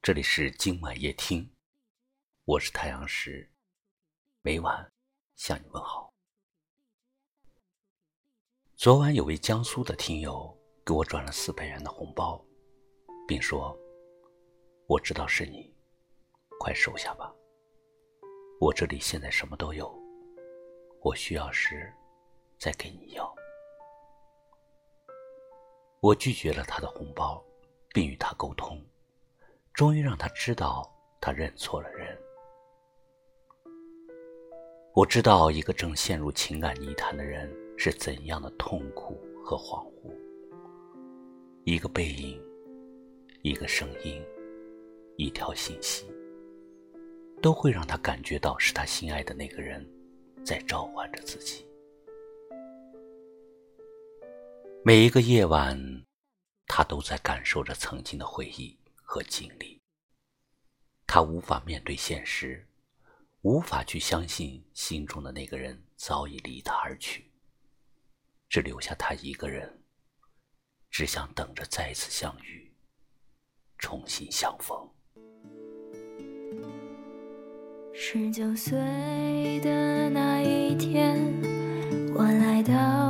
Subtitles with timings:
[0.00, 1.50] 这里是今晚夜听，
[2.44, 3.50] 我是太阳石，
[4.42, 4.90] 每晚
[5.34, 6.14] 向你问好。
[8.74, 10.56] 昨晚有位江苏的听友
[10.86, 12.42] 给我转了四百元的红包，
[13.26, 13.76] 并说
[14.86, 15.74] ：“我知道是你，
[16.58, 17.34] 快收下吧。
[18.60, 19.92] 我这里现在什么都有，
[21.02, 21.92] 我需要时
[22.56, 23.34] 再给你要。”
[26.00, 27.44] 我拒绝了他的红包，
[27.92, 28.82] 并与他沟通。
[29.78, 32.18] 终于让他知道，他认错了人。
[34.92, 40.12] 我知道一个正陷入情感泥潭的人是怎样的痛苦和恍惚。
[41.62, 42.42] 一个背影，
[43.42, 44.20] 一个声音，
[45.16, 46.10] 一条信息，
[47.40, 49.88] 都会让他感觉到是他心爱的那个人
[50.44, 51.64] 在召唤着自己。
[54.82, 55.78] 每一个夜晚，
[56.66, 58.76] 他都在感受着曾经的回忆。
[59.10, 59.80] 和经历，
[61.06, 62.68] 他无法面对现实，
[63.40, 67.24] 无法去相信心中的那个人早已离他而去，
[68.50, 69.82] 只留下他一个人，
[70.90, 72.70] 只想等着再次相遇，
[73.78, 74.76] 重新相逢。
[77.94, 78.78] 十九岁
[79.60, 81.16] 的那一天，
[82.14, 83.07] 我来到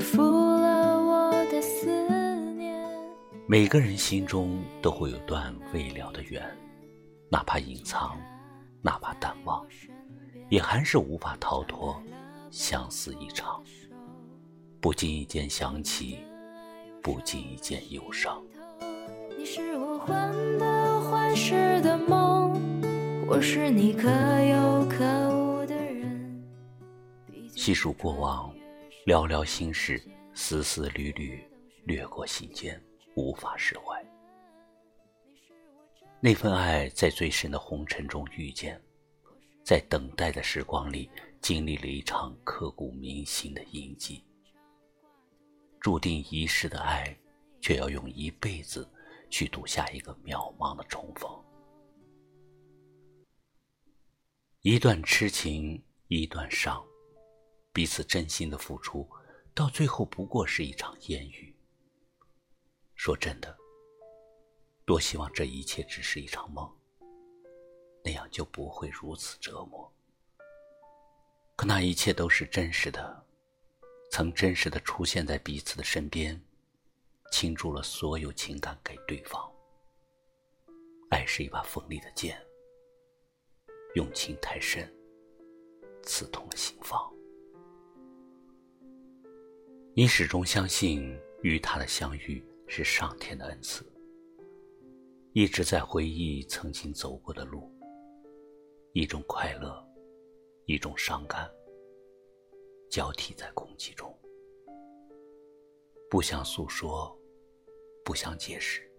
[0.00, 1.86] 我的思
[2.56, 2.74] 念。
[3.46, 6.42] 每个人心中都会有段未了的缘，
[7.28, 8.16] 哪怕隐藏，
[8.80, 9.66] 哪怕淡忘，
[10.48, 12.00] 也还是无法逃脱
[12.50, 13.62] 相思一场。
[14.80, 16.18] 不经意间想起，
[17.02, 18.42] 不经意间忧伤。
[19.38, 22.60] 你是我患得患失的梦，
[23.26, 25.04] 我是你可有可
[25.36, 26.42] 无的人。
[27.54, 28.51] 细数过往。
[29.04, 30.00] 寥寥心事，
[30.32, 31.42] 丝丝缕缕，
[31.84, 32.80] 掠过心间，
[33.16, 34.00] 无法释怀。
[36.20, 38.80] 那份爱在最深的红尘中遇见，
[39.64, 41.10] 在等待的时光里，
[41.40, 44.22] 经历了一场刻骨铭心的印记。
[45.80, 47.12] 注定一世的爱，
[47.60, 48.88] 却要用一辈子
[49.28, 51.28] 去赌下一个渺茫的重逢。
[54.60, 56.80] 一段痴情，一段伤。
[57.72, 59.08] 彼此真心的付出，
[59.54, 61.56] 到最后不过是一场烟雨。
[62.94, 63.56] 说真的，
[64.84, 66.70] 多希望这一切只是一场梦，
[68.04, 69.90] 那样就不会如此折磨。
[71.56, 73.26] 可那一切都是真实的，
[74.10, 76.38] 曾真实的出现在彼此的身边，
[77.30, 79.50] 倾注了所有情感给对方。
[81.08, 82.40] 爱是一把锋利的剑，
[83.94, 84.92] 用情太深，
[86.02, 87.10] 刺痛了心房。
[89.94, 93.84] 你始终相信与他的相遇是上天的恩赐，
[95.34, 97.70] 一直在回忆曾经走过的路，
[98.94, 99.86] 一种快乐，
[100.64, 101.46] 一种伤感，
[102.88, 104.10] 交替在空气中，
[106.08, 107.14] 不想诉说，
[108.02, 108.90] 不想解释，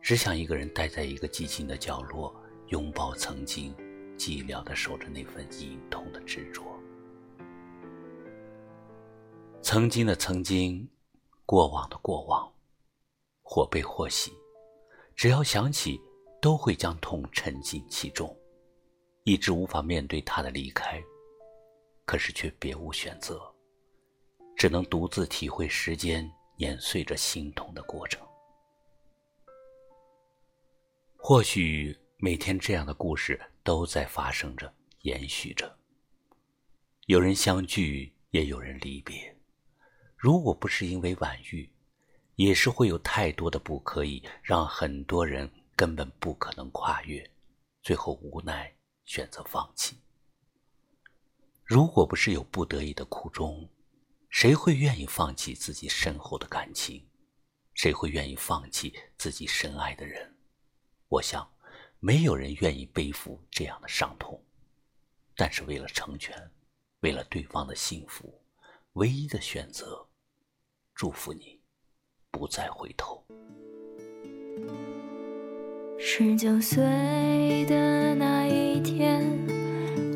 [0.00, 2.32] 只想一个人待在一个寂静的角落，
[2.68, 3.74] 拥抱曾经，
[4.16, 6.62] 寂寥的守着那份隐痛的执着。
[9.62, 10.90] 曾经的曾经，
[11.46, 12.52] 过往的过往，
[13.42, 14.32] 或悲或喜，
[15.14, 16.00] 只要想起，
[16.40, 18.36] 都会将痛沉浸其中，
[19.22, 21.00] 一直无法面对他的离开，
[22.04, 23.40] 可是却别无选择，
[24.56, 28.20] 只能独自体会时间碾碎着心痛的过程。
[31.16, 35.78] 或许每天这样的故事都在发生着，延续着。
[37.06, 39.32] 有人相聚，也有人离别。
[40.22, 41.68] 如果不是因为晚遇，
[42.36, 47.28] 也是会有太多的不可以，让很多人根本不可能跨越，
[47.82, 48.72] 最后无奈
[49.04, 49.98] 选择放弃。
[51.64, 53.68] 如果不是有不得已的苦衷，
[54.30, 57.04] 谁会愿意放弃自己深厚的感情？
[57.74, 60.32] 谁会愿意放弃自己深爱的人？
[61.08, 61.52] 我想，
[61.98, 64.40] 没有人愿意背负这样的伤痛。
[65.34, 66.48] 但是为了成全，
[67.00, 68.40] 为了对方的幸福，
[68.92, 70.08] 唯一的选择。
[71.02, 71.58] 祝福你，
[72.30, 73.20] 不再回头。
[75.98, 79.26] 十九岁的那一天，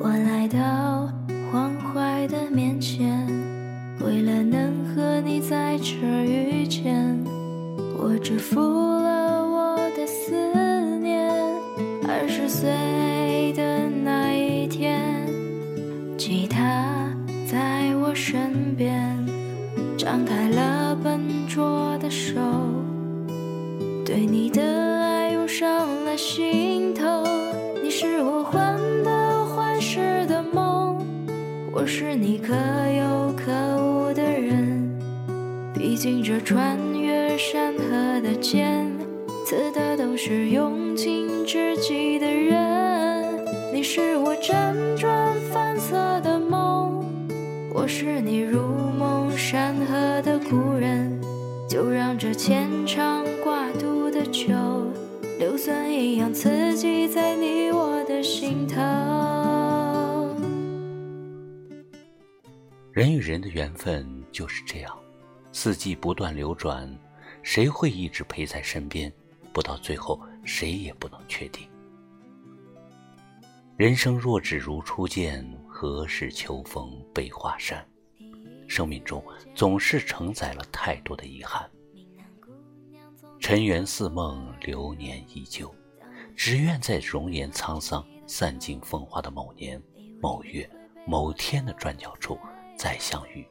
[0.00, 1.08] 我来到
[1.52, 3.24] 黄淮的面前，
[4.00, 7.16] 为了能和你在这儿遇见，
[7.96, 10.32] 我只负了我的思
[10.98, 11.30] 念。
[12.08, 15.28] 二十岁的那一天，
[16.18, 16.90] 吉他。
[17.46, 19.21] 在我身边，
[20.04, 22.34] 张开了笨拙的手，
[24.04, 27.24] 对你的爱涌上了心头。
[27.80, 30.98] 你是我患得患失的梦，
[31.72, 34.90] 我是你可有可无的人。
[35.72, 38.84] 毕竟这穿越山河的剑，
[39.46, 43.24] 刺的都是用情至极的人。
[43.72, 47.04] 你是我辗转反侧的梦，
[47.72, 48.60] 我是你如
[48.98, 49.11] 梦
[49.42, 51.20] 山河的故人。
[51.68, 54.54] 就让这牵肠挂肚的酒，
[55.38, 58.76] 硫酸一样刺激在你我的心头。
[62.92, 64.96] 人与人的缘分就是这样，
[65.50, 66.88] 四季不断流转，
[67.42, 69.12] 谁会一直陪在身边？
[69.52, 71.66] 不到最后，谁也不能确定。
[73.76, 77.84] 人生若只如初见，何事秋风悲画扇？
[78.72, 79.22] 生命中
[79.54, 81.70] 总是承载了太多的遗憾。
[83.38, 85.70] 尘缘似梦，流年依旧，
[86.34, 89.78] 只愿在容颜沧桑、散尽风华的某年
[90.22, 90.66] 某月
[91.06, 92.38] 某天的转角处
[92.74, 93.46] 再相遇，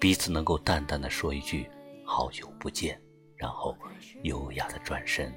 [0.00, 1.70] 彼此能够淡淡的说一句
[2.04, 3.00] “好久不见”，
[3.36, 3.76] 然后
[4.24, 5.32] 优雅的转身，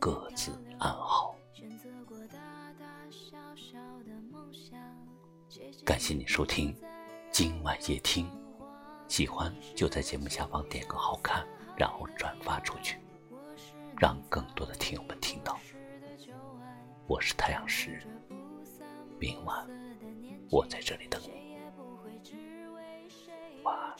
[0.00, 0.50] 各自
[0.80, 1.32] 安好。
[5.84, 6.76] 感谢你收听
[7.30, 8.28] 今晚夜听，
[9.08, 11.44] 喜欢就在节目下方点个好看，
[11.76, 12.98] 然后转发出去，
[13.98, 15.58] 让更多的听友们听到。
[17.06, 18.00] 我是太阳石，
[19.18, 19.66] 明晚
[20.50, 21.56] 我在这里等你。
[23.64, 23.96] 晚安。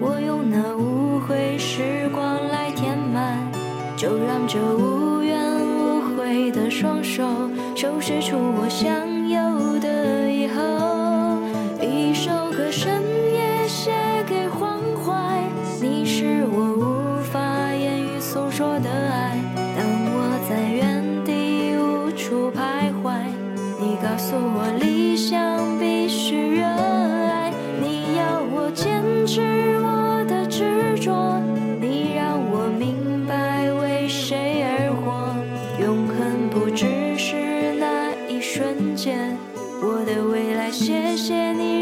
[0.00, 3.50] 我用那无悔时光来填满，
[3.96, 6.52] 就让这无怨无悔。
[6.52, 7.22] 的双手
[7.76, 9.17] 收拾出我想
[41.00, 41.77] 谢谢你